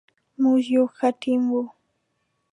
[0.41, 1.63] موږ یو ښه ټیم یو.